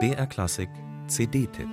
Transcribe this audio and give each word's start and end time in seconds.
BR 0.00 0.26
Klassik 0.26 0.68
CD-Tipp 1.06 1.68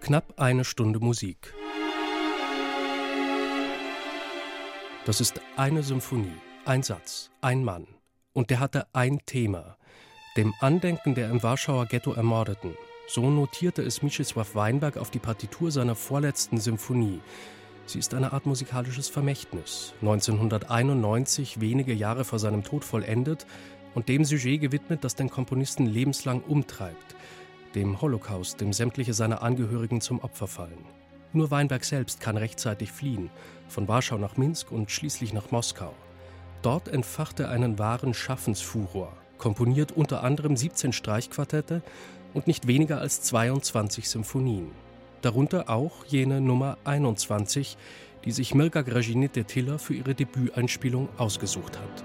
Knapp 0.00 0.40
eine 0.40 0.64
Stunde 0.64 1.00
Musik. 1.00 1.52
Das 5.04 5.20
ist 5.20 5.42
eine 5.56 5.82
Symphonie, 5.82 6.32
ein 6.64 6.82
Satz, 6.82 7.30
ein 7.42 7.64
Mann. 7.64 7.86
Und 8.32 8.48
der 8.48 8.60
hatte 8.60 8.86
ein 8.94 9.20
Thema. 9.26 9.76
Dem 10.36 10.52
Andenken 10.58 11.14
der 11.14 11.30
im 11.30 11.42
Warschauer 11.42 11.86
Ghetto 11.86 12.12
Ermordeten. 12.12 12.76
So 13.06 13.30
notierte 13.30 13.82
es 13.82 14.02
Mieczysław 14.02 14.54
Weinberg 14.54 14.96
auf 14.96 15.10
die 15.10 15.20
Partitur 15.20 15.70
seiner 15.70 15.94
vorletzten 15.94 16.58
Symphonie. 16.58 17.20
Sie 17.86 18.00
ist 18.00 18.14
eine 18.14 18.32
Art 18.32 18.44
musikalisches 18.44 19.08
Vermächtnis. 19.08 19.94
1991, 20.00 21.60
wenige 21.60 21.92
Jahre 21.92 22.24
vor 22.24 22.40
seinem 22.40 22.64
Tod 22.64 22.84
vollendet 22.84 23.46
und 23.94 24.08
dem 24.08 24.24
Sujet 24.24 24.60
gewidmet, 24.60 25.04
das 25.04 25.14
den 25.14 25.30
Komponisten 25.30 25.86
lebenslang 25.86 26.40
umtreibt 26.40 27.14
dem 27.74 28.00
Holocaust, 28.00 28.60
dem 28.60 28.72
sämtliche 28.72 29.14
seiner 29.14 29.42
Angehörigen 29.42 30.00
zum 30.00 30.20
Opfer 30.20 30.46
fallen. 30.46 30.84
Nur 31.32 31.50
Weinberg 31.50 31.84
selbst 31.84 32.20
kann 32.20 32.36
rechtzeitig 32.36 32.92
fliehen, 32.92 33.30
von 33.68 33.88
Warschau 33.88 34.18
nach 34.18 34.36
Minsk 34.36 34.70
und 34.70 34.90
schließlich 34.90 35.32
nach 35.32 35.50
Moskau. 35.50 35.92
Dort 36.62 36.88
entfacht 36.88 37.40
er 37.40 37.50
einen 37.50 37.78
wahren 37.78 38.14
Schaffensfuror, 38.14 39.12
komponiert 39.38 39.92
unter 39.92 40.22
anderem 40.22 40.56
17 40.56 40.92
Streichquartette 40.92 41.82
und 42.32 42.46
nicht 42.46 42.66
weniger 42.66 43.00
als 43.00 43.22
22 43.22 44.08
Symphonien. 44.08 44.70
Darunter 45.22 45.70
auch 45.70 46.04
jene 46.06 46.40
Nummer 46.40 46.76
21, 46.84 47.76
die 48.24 48.32
sich 48.32 48.54
Mirka 48.54 48.82
Gražinite 48.82 49.44
Tiller 49.44 49.78
für 49.78 49.94
ihre 49.94 50.14
Debüteinspielung 50.14 51.08
ausgesucht 51.16 51.78
hat. 51.78 52.04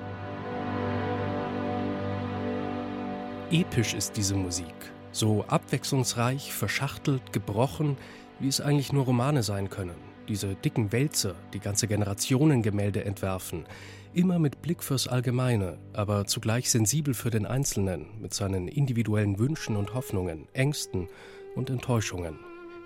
Episch 3.51 3.95
ist 3.95 4.15
diese 4.15 4.35
Musik, 4.35 4.75
so 5.11 5.43
abwechslungsreich, 5.47 6.53
verschachtelt, 6.53 7.33
gebrochen, 7.33 7.97
wie 8.39 8.47
es 8.47 8.61
eigentlich 8.61 8.93
nur 8.93 9.05
Romane 9.05 9.41
sein 9.43 9.69
können. 9.69 9.95
Diese 10.27 10.53
dicken 10.53 10.91
Wälzer, 10.91 11.33
die 11.53 11.59
ganze 11.59 11.87
Generationengemälde 11.87 13.03
entwerfen, 13.03 13.65
immer 14.13 14.39
mit 14.39 14.61
Blick 14.61 14.83
fürs 14.83 15.07
Allgemeine, 15.07 15.77
aber 15.93 16.25
zugleich 16.25 16.69
sensibel 16.69 17.13
für 17.13 17.29
den 17.29 17.45
Einzelnen, 17.45 18.07
mit 18.19 18.33
seinen 18.33 18.67
individuellen 18.67 19.37
Wünschen 19.39 19.75
und 19.75 19.93
Hoffnungen, 19.93 20.47
Ängsten 20.53 21.07
und 21.55 21.69
Enttäuschungen. 21.69 22.39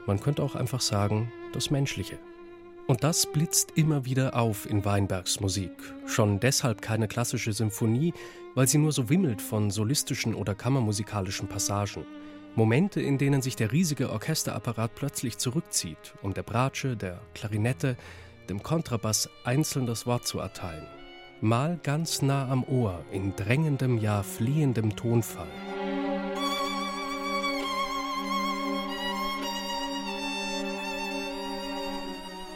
Man 0.05 0.19
könnte 0.19 0.43
auch 0.43 0.55
einfach 0.55 0.81
sagen, 0.81 1.31
das 1.53 1.71
Menschliche. 1.71 2.19
Und 2.87 3.05
das 3.05 3.25
blitzt 3.31 3.71
immer 3.75 4.03
wieder 4.03 4.35
auf 4.35 4.69
in 4.69 4.83
Weinbergs 4.83 5.39
Musik. 5.39 5.71
Schon 6.05 6.41
deshalb 6.41 6.81
keine 6.81 7.07
klassische 7.07 7.53
Symphonie, 7.53 8.13
weil 8.55 8.67
sie 8.67 8.77
nur 8.77 8.91
so 8.91 9.09
wimmelt 9.09 9.41
von 9.41 9.71
solistischen 9.71 10.35
oder 10.35 10.53
kammermusikalischen 10.53 11.47
Passagen. 11.47 12.05
Momente, 12.55 13.01
in 13.01 13.17
denen 13.17 13.41
sich 13.41 13.55
der 13.55 13.71
riesige 13.71 14.11
Orchesterapparat 14.11 14.93
plötzlich 14.95 15.37
zurückzieht, 15.37 16.13
um 16.21 16.33
der 16.33 16.43
Bratsche, 16.43 16.97
der 16.97 17.21
Klarinette, 17.33 17.95
dem 18.49 18.61
Kontrabass 18.61 19.29
einzeln 19.45 19.85
das 19.85 20.05
Wort 20.05 20.27
zu 20.27 20.39
erteilen. 20.39 20.85
Mal 21.43 21.77
ganz 21.83 22.21
nah 22.21 22.49
am 22.49 22.63
Ohr, 22.63 23.03
in 23.11 23.35
drängendem, 23.35 23.97
ja 23.97 24.23
fliehendem 24.23 24.95
Tonfall. 24.95 25.45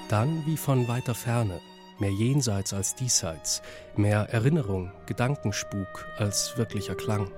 Dann 0.07 0.45
wie 0.45 0.55
von 0.55 0.87
weiter 0.87 1.13
Ferne, 1.15 1.59
mehr 1.99 2.13
jenseits 2.13 2.73
als 2.73 2.95
diesseits, 2.95 3.61
mehr 3.97 4.29
Erinnerung, 4.29 4.93
Gedankenspuk 5.05 6.07
als 6.17 6.57
wirklicher 6.57 6.95
Klang. 6.95 7.29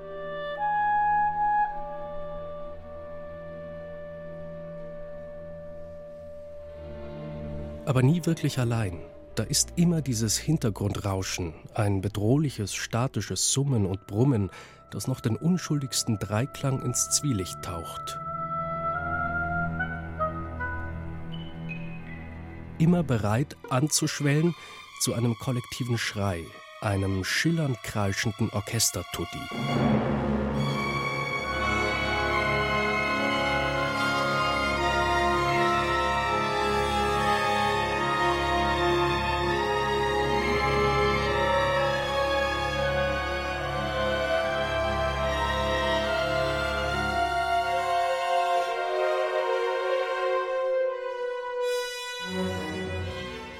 Aber 7.85 8.03
nie 8.03 8.24
wirklich 8.28 8.59
allein. 8.59 9.01
Da 9.35 9.44
ist 9.44 9.73
immer 9.75 10.01
dieses 10.01 10.38
Hintergrundrauschen, 10.38 11.53
ein 11.73 12.01
bedrohliches, 12.01 12.73
statisches 12.75 13.51
Summen 13.51 13.85
und 13.85 14.06
Brummen, 14.07 14.50
das 14.91 15.07
noch 15.07 15.22
den 15.22 15.35
unschuldigsten 15.35 16.19
Dreiklang 16.19 16.81
ins 16.81 17.09
Zwielicht 17.09 17.62
taucht. 17.62 18.19
immer 22.79 23.03
bereit 23.03 23.56
anzuschwellen 23.69 24.56
zu 25.01 25.13
einem 25.13 25.35
kollektiven 25.38 25.97
Schrei, 25.97 26.44
einem 26.81 27.23
schillernd 27.23 27.81
kreischenden 27.84 28.50
Orchestertutti. 28.50 29.39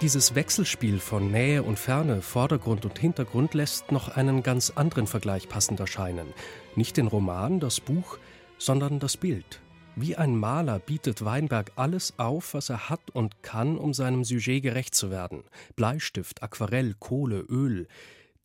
Dieses 0.02 0.34
Wechselspiel 0.34 0.98
von 1.00 1.30
Nähe 1.30 1.62
und 1.62 1.78
Ferne, 1.78 2.22
Vordergrund 2.22 2.86
und 2.86 2.98
Hintergrund 2.98 3.54
lässt 3.54 3.92
noch 3.92 4.08
einen 4.08 4.44
ganz 4.44 4.70
anderen 4.70 5.08
Vergleich 5.08 5.50
passend 5.50 5.82
erscheinen. 5.82 6.28
Nicht 6.78 6.96
den 6.96 7.08
Roman, 7.08 7.60
das 7.60 7.82
Buch, 7.82 8.18
sondern 8.58 9.00
das 9.00 9.18
Bild. 9.18 9.60
Wie 9.98 10.16
ein 10.16 10.38
Maler 10.38 10.80
bietet 10.80 11.26
Weinberg 11.26 11.74
alles 11.76 12.14
auf, 12.18 12.54
was 12.54 12.70
er 12.70 12.90
hat 12.90 13.10
und 13.12 13.44
kann, 13.44 13.78
um 13.78 13.94
seinem 13.94 14.24
Sujet 14.24 14.64
gerecht 14.64 14.96
zu 14.96 15.12
werden. 15.12 15.44
Bleistift, 15.76 16.42
Aquarell, 16.44 16.96
Kohle, 16.98 17.42
Öl. 17.42 17.86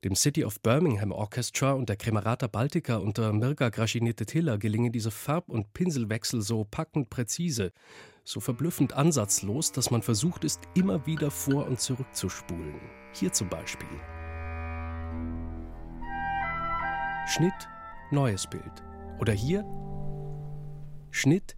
Dem 0.03 0.17
City 0.17 0.45
of 0.45 0.61
Birmingham 0.61 1.13
Orchestra 1.13 1.73
und 1.75 1.89
der 1.89 1.97
Cremerata 1.97 2.49
Baltica 2.49 2.97
unter 2.97 3.33
Mirka 3.33 3.69
Gražinite 3.69 4.27
Tiller 4.27 4.59
gelingen 4.59 4.91
diese 4.91 5.13
Farb- 5.13 5.51
und 5.51 5.73
Pinselwechsel 5.73 6.43
so 6.43 6.65
packend 6.69 7.11
präzise 7.11 7.73
so 8.25 8.41
verblüffend 8.41 8.95
ansatzlos, 8.95 9.73
dass 9.73 9.91
man 9.91 10.03
versucht 10.03 10.45
ist, 10.45 10.63
immer 10.75 11.07
wieder 11.07 11.31
vor 11.31 11.67
und 11.67 11.81
zurück 11.81 12.07
zu 12.13 12.29
spulen. 12.29 12.81
Hier 13.13 13.33
zum 13.33 13.49
Beispiel. 13.49 13.89
Schnitt, 17.27 17.69
neues 18.11 18.47
Bild. 18.47 18.83
Oder 19.21 19.33
hier 19.33 19.65
Schnitt, 21.11 21.55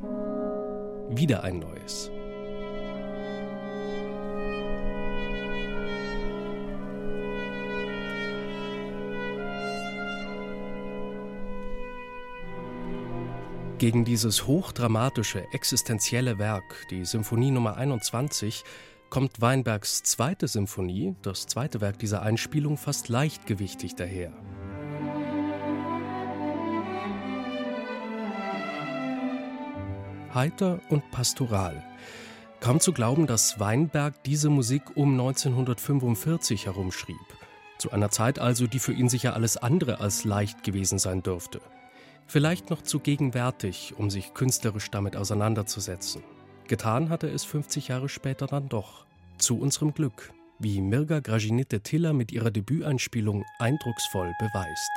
wieder 1.08 1.44
ein 1.44 1.58
neues. 1.60 2.10
Gegen 13.78 14.06
dieses 14.06 14.46
hochdramatische, 14.46 15.44
existenzielle 15.52 16.38
Werk, 16.38 16.86
die 16.88 17.04
Symphonie 17.04 17.50
Nummer 17.50 17.76
21, 17.76 18.64
kommt 19.10 19.42
Weinbergs 19.42 20.02
zweite 20.02 20.48
Symphonie, 20.48 21.14
das 21.20 21.46
zweite 21.46 21.82
Werk 21.82 21.98
dieser 21.98 22.22
Einspielung, 22.22 22.78
fast 22.78 23.10
leichtgewichtig 23.10 23.94
daher. 23.94 24.32
Heiter 30.32 30.80
und 30.88 31.10
pastoral. 31.10 31.84
Kaum 32.60 32.80
zu 32.80 32.94
glauben, 32.94 33.26
dass 33.26 33.60
Weinberg 33.60 34.24
diese 34.24 34.48
Musik 34.48 34.96
um 34.96 35.12
1945 35.12 36.64
herumschrieb. 36.64 37.16
Zu 37.76 37.90
einer 37.90 38.08
Zeit 38.08 38.38
also, 38.38 38.66
die 38.66 38.78
für 38.78 38.94
ihn 38.94 39.10
sicher 39.10 39.34
alles 39.34 39.58
andere 39.58 40.00
als 40.00 40.24
leicht 40.24 40.62
gewesen 40.62 40.98
sein 40.98 41.22
dürfte. 41.22 41.60
Vielleicht 42.26 42.70
noch 42.70 42.82
zu 42.82 42.98
gegenwärtig, 42.98 43.94
um 43.96 44.10
sich 44.10 44.34
künstlerisch 44.34 44.90
damit 44.90 45.16
auseinanderzusetzen. 45.16 46.22
Getan 46.66 47.08
hat 47.08 47.22
er 47.22 47.32
es 47.32 47.44
50 47.44 47.88
Jahre 47.88 48.08
später 48.08 48.46
dann 48.46 48.68
doch. 48.68 49.06
Zu 49.38 49.58
unserem 49.58 49.94
Glück, 49.94 50.32
wie 50.58 50.80
Mirga 50.80 51.20
Gražinite 51.20 51.80
Tiller 51.80 52.12
mit 52.12 52.32
ihrer 52.32 52.50
Debüteinspielung 52.50 53.44
eindrucksvoll 53.58 54.32
beweist. 54.38 54.90